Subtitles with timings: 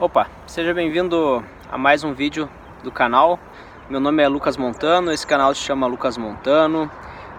[0.00, 2.48] Opa, seja bem-vindo a mais um vídeo
[2.82, 3.38] do canal.
[3.88, 6.90] Meu nome é Lucas Montano, esse canal se chama Lucas Montano.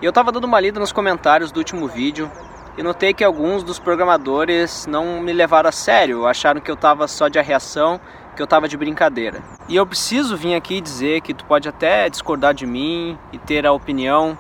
[0.02, 2.32] E eu estava dando uma lida nos comentários do último vídeo
[2.78, 7.08] e notei que alguns dos programadores não me levaram a sério, acharam que eu estava
[7.08, 8.00] só de reação,
[8.36, 9.42] que eu estava de brincadeira.
[9.68, 13.66] E eu preciso vir aqui dizer que tu pode até discordar de mim e ter
[13.66, 14.38] a opinião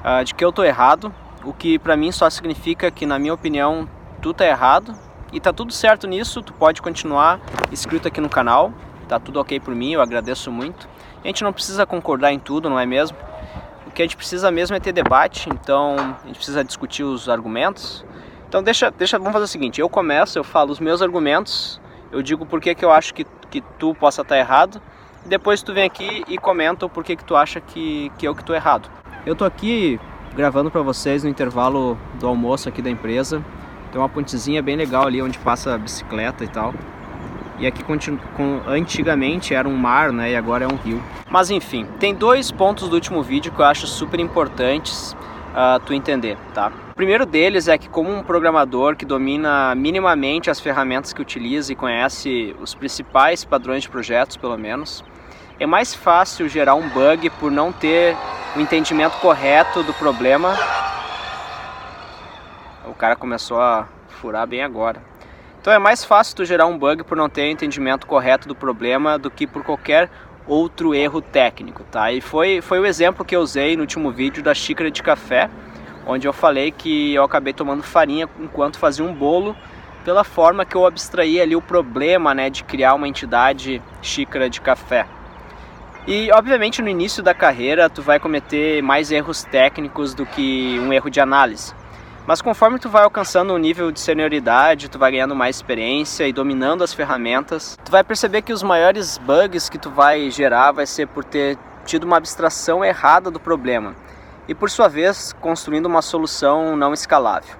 [0.00, 1.12] uh, de que eu estou errado,
[1.44, 3.86] o que para mim só significa que na minha opinião
[4.22, 7.40] tu tá errado e tá tudo certo nisso, tu pode continuar
[7.70, 8.72] inscrito aqui no canal,
[9.08, 10.88] tá tudo ok por mim, eu agradeço muito.
[11.22, 13.16] A gente não precisa concordar em tudo, não é mesmo?
[13.86, 17.28] O que a gente precisa mesmo é ter debate, então a gente precisa discutir os
[17.28, 18.04] argumentos.
[18.48, 22.22] Então deixa, deixa, vamos fazer o seguinte, eu começo, eu falo os meus argumentos, eu
[22.22, 24.80] digo por que, que eu acho que, que tu possa estar errado,
[25.26, 28.34] e depois tu vem aqui e comenta o porquê que tu acha que, que eu
[28.34, 28.88] que estou errado.
[29.26, 30.00] Eu tô aqui
[30.34, 33.44] gravando para vocês no intervalo do almoço aqui da empresa,
[33.90, 36.74] tem uma pontezinha bem legal ali onde passa a bicicleta e tal.
[37.58, 37.82] E aqui
[38.68, 40.30] antigamente era um mar, né?
[40.30, 41.02] E agora é um rio.
[41.28, 45.12] Mas enfim, tem dois pontos do último vídeo que eu acho super importantes
[45.48, 46.70] uh, tu entender, tá?
[46.92, 51.72] O primeiro deles é que como um programador que domina minimamente as ferramentas que utiliza
[51.72, 55.04] e conhece os principais padrões de projetos, pelo menos,
[55.58, 58.16] é mais fácil gerar um bug por não ter
[58.56, 60.56] o entendimento correto do problema
[62.88, 65.02] o cara começou a furar bem agora.
[65.60, 69.18] Então é mais fácil tu gerar um bug por não ter entendimento correto do problema
[69.18, 70.10] do que por qualquer
[70.46, 72.10] outro erro técnico, tá?
[72.10, 75.50] E foi, foi o exemplo que eu usei no último vídeo da xícara de café,
[76.06, 79.54] onde eu falei que eu acabei tomando farinha enquanto fazia um bolo,
[80.04, 84.60] pela forma que eu abstraí ali o problema, né, de criar uma entidade xícara de
[84.60, 85.06] café.
[86.06, 90.90] E obviamente no início da carreira tu vai cometer mais erros técnicos do que um
[90.90, 91.74] erro de análise.
[92.28, 96.32] Mas conforme tu vai alcançando um nível de senioridade, tu vai ganhando mais experiência e
[96.32, 100.84] dominando as ferramentas, tu vai perceber que os maiores bugs que tu vai gerar vai
[100.84, 101.56] ser por ter
[101.86, 103.96] tido uma abstração errada do problema
[104.46, 107.56] e por sua vez construindo uma solução não escalável,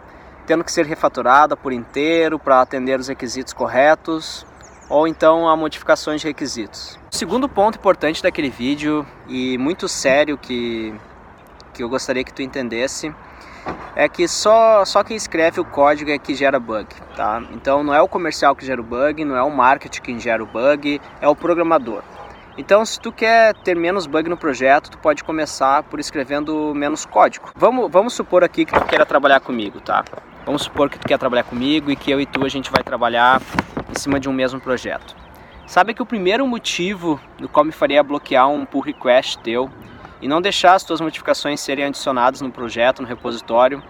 [0.46, 4.44] tendo que ser refatorada por inteiro para atender os requisitos corretos
[4.90, 7.00] ou então a modificações de requisitos.
[7.10, 10.94] O segundo ponto importante daquele vídeo e muito sério que,
[11.72, 13.10] que eu gostaria que tu entendesse
[13.96, 16.86] é que só, só quem escreve o código é que gera bug,
[17.16, 17.42] tá?
[17.52, 20.42] Então não é o comercial que gera o bug, não é o marketing que gera
[20.42, 22.02] o bug, é o programador.
[22.58, 27.06] Então, se tu quer ter menos bug no projeto, tu pode começar por escrevendo menos
[27.06, 27.52] código.
[27.54, 30.04] Vamos, vamos supor aqui que tu queira trabalhar comigo, tá?
[30.44, 32.82] Vamos supor que tu quer trabalhar comigo e que eu e tu a gente vai
[32.82, 33.40] trabalhar
[33.88, 35.14] em cima de um mesmo projeto.
[35.68, 39.70] Sabe que o primeiro motivo do qual me faria bloquear um pull request teu
[40.20, 43.82] e não deixar as tuas modificações serem adicionadas no projeto, no repositório,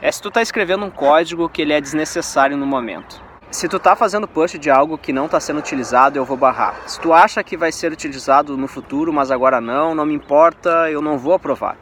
[0.00, 3.24] é se tu está escrevendo um código que ele é desnecessário no momento.
[3.50, 6.74] Se tu está fazendo push de algo que não está sendo utilizado, eu vou barrar.
[6.86, 10.90] Se tu acha que vai ser utilizado no futuro, mas agora não, não me importa,
[10.90, 11.76] eu não vou aprovar.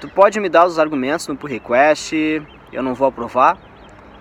[0.00, 2.14] Tu pode me dar os argumentos no pull request,
[2.72, 3.58] eu não vou aprovar.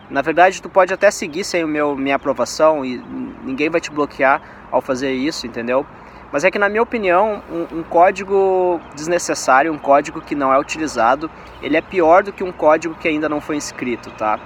[0.09, 2.97] Na verdade, tu pode até seguir sem o meu, minha aprovação e
[3.43, 5.85] ninguém vai te bloquear ao fazer isso, entendeu?
[6.31, 10.59] Mas é que, na minha opinião, um, um, código desnecessário, um código que não é
[10.59, 14.37] utilizado, ele é pior do que um código que ainda não foi inscrito, tá?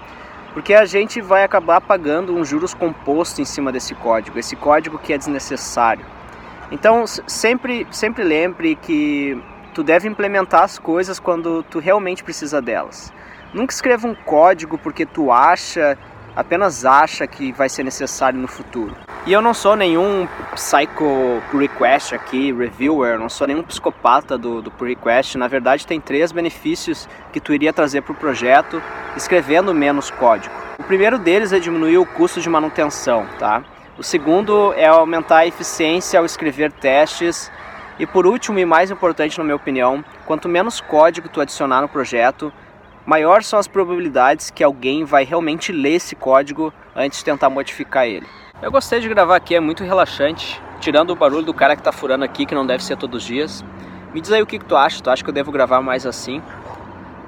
[0.53, 4.99] Porque a gente vai acabar pagando um juros composto em cima desse código, esse código
[4.99, 6.05] que é desnecessário.
[6.71, 9.41] Então, sempre, sempre lembre que
[9.73, 13.11] tu deve implementar as coisas quando tu realmente precisa delas.
[13.53, 15.97] Nunca escreva um código porque tu acha
[16.35, 18.95] apenas acha que vai ser necessário no futuro.
[19.23, 24.71] E eu não sou nenhum psycho request aqui, reviewer, não sou nenhum psicopata do, do
[24.83, 25.37] request.
[25.37, 28.81] Na verdade, tem três benefícios que tu iria trazer para o projeto
[29.15, 30.55] escrevendo menos código.
[30.79, 33.63] O primeiro deles é diminuir o custo de manutenção, tá?
[33.95, 37.51] O segundo é aumentar a eficiência ao escrever testes.
[37.99, 41.87] E por último e mais importante na minha opinião, quanto menos código tu adicionar no
[41.87, 42.51] projeto,
[43.05, 48.05] maior são as probabilidades que alguém vai realmente ler esse código antes de tentar modificar
[48.07, 48.27] ele.
[48.61, 51.91] Eu gostei de gravar aqui, é muito relaxante, tirando o barulho do cara que tá
[51.91, 53.65] furando aqui, que não deve ser todos os dias.
[54.13, 56.05] Me diz aí o que, que tu acha, tu acha que eu devo gravar mais
[56.05, 56.41] assim?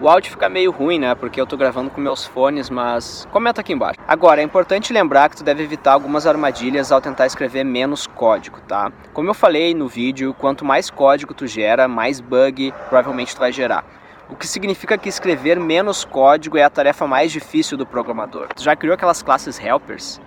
[0.02, 1.16] O áudio fica meio ruim, né?
[1.16, 3.98] Porque eu tô gravando com meus fones, mas comenta aqui embaixo.
[4.06, 8.60] Agora, é importante lembrar que tu deve evitar algumas armadilhas ao tentar escrever menos código,
[8.68, 8.92] tá?
[9.14, 13.52] Como eu falei no vídeo, quanto mais código tu gera, mais bug provavelmente tu vai
[13.52, 18.48] gerar o que significa que escrever menos código é a tarefa mais difícil do programador.
[18.56, 20.20] Tu já criou aquelas classes helpers?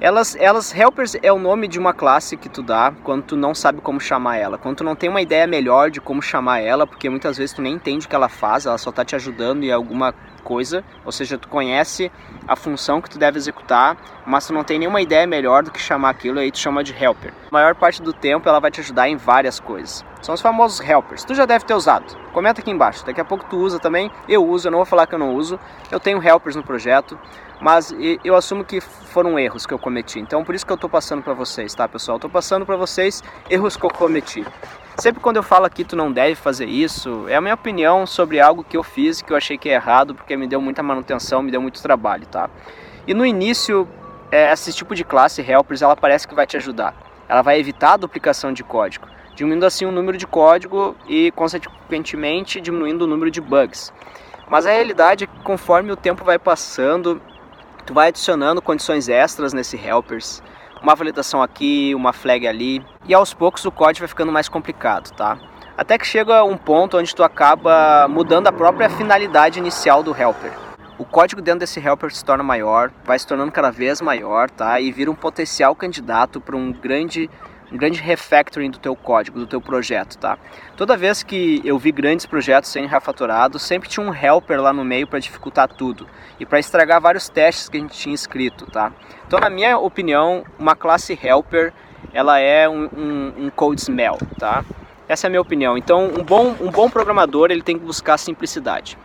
[0.00, 3.52] Elas, elas, helpers é o nome de uma classe que tu dá quando tu não
[3.52, 6.86] sabe como chamar ela, quando tu não tem uma ideia melhor de como chamar ela,
[6.86, 9.64] porque muitas vezes tu nem entende o que ela faz, ela só está te ajudando
[9.64, 10.14] em alguma
[10.48, 12.10] coisa, ou seja, tu conhece
[12.46, 15.78] a função que tu deve executar, mas tu não tem nenhuma ideia melhor do que
[15.78, 17.34] chamar aquilo, aí tu chama de helper.
[17.50, 20.02] A maior parte do tempo ela vai te ajudar em várias coisas.
[20.22, 21.22] São os famosos helpers.
[21.22, 22.16] Tu já deve ter usado.
[22.32, 23.04] Comenta aqui embaixo.
[23.04, 24.10] Daqui a pouco tu usa também.
[24.26, 25.60] Eu uso, eu não vou falar que eu não uso.
[25.90, 27.18] Eu tenho helpers no projeto,
[27.60, 27.94] mas
[28.24, 30.18] eu assumo que foram erros que eu cometi.
[30.18, 32.16] Então por isso que eu estou passando para vocês, tá, pessoal?
[32.16, 34.44] Estou passando para vocês erros que eu cometi.
[35.00, 38.40] Sempre quando eu falo aqui tu não deve fazer isso, é a minha opinião sobre
[38.40, 41.40] algo que eu fiz que eu achei que é errado porque me deu muita manutenção,
[41.40, 42.50] me deu muito trabalho, tá?
[43.06, 43.88] E no início,
[44.32, 46.96] é, esse tipo de classe helpers, ela parece que vai te ajudar.
[47.28, 49.06] Ela vai evitar a duplicação de código,
[49.36, 53.92] diminuindo assim o número de código e consequentemente diminuindo o número de bugs.
[54.50, 57.22] Mas a realidade é que conforme o tempo vai passando,
[57.86, 60.42] tu vai adicionando condições extras nesse helpers
[60.82, 65.10] uma validação aqui, uma flag ali, e aos poucos o código vai ficando mais complicado,
[65.14, 65.38] tá?
[65.76, 70.52] Até que chega um ponto onde tu acaba mudando a própria finalidade inicial do helper.
[70.98, 74.80] O código dentro desse helper se torna maior, vai se tornando cada vez maior, tá?
[74.80, 77.30] E vira um potencial candidato para um grande
[77.70, 80.38] um grande refactoring do teu código, do teu projeto, tá?
[80.76, 84.84] Toda vez que eu vi grandes projetos sendo refatorados, sempre tinha um helper lá no
[84.84, 86.06] meio para dificultar tudo
[86.40, 88.92] e para estragar vários testes que a gente tinha escrito, tá?
[89.26, 91.72] Então, na minha opinião, uma classe helper,
[92.12, 94.64] ela é um, um, um code smell, tá?
[95.08, 95.76] Essa é a minha opinião.
[95.76, 98.98] Então, um bom, um bom programador, ele tem que buscar simplicidade.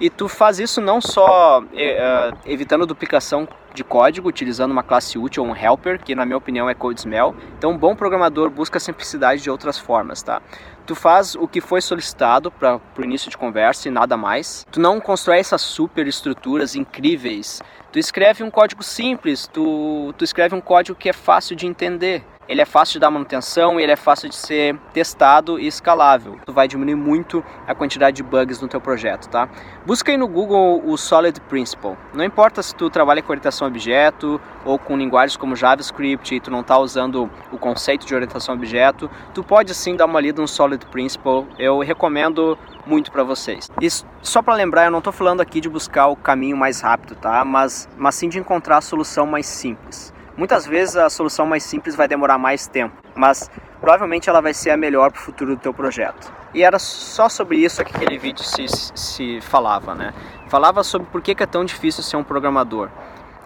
[0.00, 5.44] E tu faz isso não só é, evitando duplicação de código, utilizando uma classe útil
[5.44, 7.34] ou um helper, que na minha opinião é code smell.
[7.58, 10.40] Então, um bom programador busca simplicidade de outras formas, tá?
[10.86, 14.66] Tu faz o que foi solicitado para o início de conversa e nada mais.
[14.70, 17.62] Tu não constrói essas super estruturas incríveis.
[17.92, 22.24] Tu escreve um código simples, tu, tu escreve um código que é fácil de entender
[22.48, 26.38] ele é fácil de dar manutenção ele é fácil de ser testado e escalável.
[26.44, 29.48] Tu vai diminuir muito a quantidade de bugs no teu projeto, tá?
[29.86, 31.96] Busca aí no Google o Solid Principle.
[32.14, 36.40] Não importa se tu trabalha com orientação a objeto ou com linguagens como JavaScript e
[36.40, 40.20] tu não está usando o conceito de orientação a objeto, tu pode sim dar uma
[40.20, 41.46] lida no Solid Principle.
[41.58, 43.70] Eu recomendo muito para vocês.
[43.80, 43.88] E
[44.22, 47.44] só para lembrar, eu não estou falando aqui de buscar o caminho mais rápido, tá?
[47.44, 50.11] Mas, mas sim de encontrar a solução mais simples.
[50.34, 53.50] Muitas vezes a solução mais simples vai demorar mais tempo, mas
[53.80, 56.32] provavelmente ela vai ser a melhor para o futuro do teu projeto.
[56.54, 60.14] E era só sobre isso que aquele vídeo se, se falava, né?
[60.48, 62.88] Falava sobre por que é tão difícil ser um programador.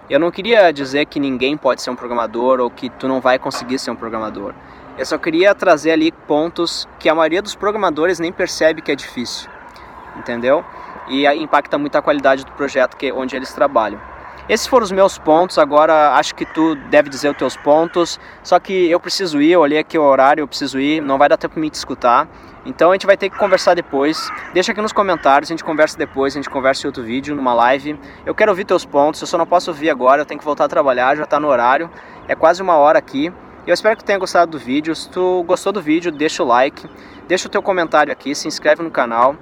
[0.09, 3.37] Eu não queria dizer que ninguém pode ser um programador ou que tu não vai
[3.37, 4.55] conseguir ser um programador.
[4.97, 8.95] Eu só queria trazer ali pontos que a maioria dos programadores nem percebe que é
[8.95, 9.51] difícil,
[10.17, 10.65] entendeu?
[11.09, 14.01] E impacta muito a qualidade do projeto que onde eles trabalham.
[14.49, 18.61] Esses foram os meus pontos, agora acho que tu deve dizer os teus pontos, só
[18.61, 21.37] que eu preciso ir, eu olhei aqui o horário, eu preciso ir, não vai dar
[21.37, 22.29] tempo para mim te escutar,
[22.65, 25.99] então a gente vai ter que conversar depois, deixa aqui nos comentários, a gente conversa
[25.99, 29.27] depois, a gente conversa em outro vídeo, numa live, eu quero ouvir teus pontos, eu
[29.27, 31.91] só não posso ouvir agora, eu tenho que voltar a trabalhar, já está no horário,
[32.29, 33.33] é quase uma hora aqui,
[33.67, 36.89] eu espero que tenha gostado do vídeo, se tu gostou do vídeo, deixa o like,
[37.27, 39.35] deixa o teu comentário aqui, se inscreve no canal,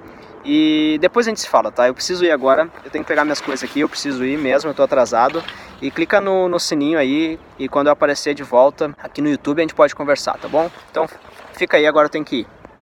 [0.44, 1.88] e depois a gente se fala, tá?
[1.88, 4.70] Eu preciso ir agora, eu tenho que pegar minhas coisas aqui, eu preciso ir mesmo,
[4.70, 5.43] eu tô atrasado.
[5.81, 9.58] E clica no, no sininho aí e quando eu aparecer de volta aqui no YouTube
[9.58, 10.70] a gente pode conversar, tá bom?
[10.91, 11.08] Então
[11.52, 12.46] fica aí, agora eu tenho que ir.